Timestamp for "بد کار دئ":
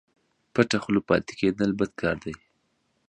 1.79-2.35